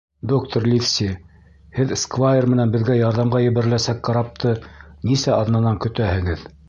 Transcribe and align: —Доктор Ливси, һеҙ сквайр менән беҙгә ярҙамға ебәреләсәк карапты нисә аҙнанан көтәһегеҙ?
—Доктор 0.29 0.63
Ливси, 0.69 1.09
һеҙ 1.79 1.91
сквайр 2.03 2.47
менән 2.53 2.73
беҙгә 2.77 2.95
ярҙамға 3.01 3.43
ебәреләсәк 3.49 4.01
карапты 4.09 4.55
нисә 5.11 5.37
аҙнанан 5.43 5.79
көтәһегеҙ? 5.85 6.49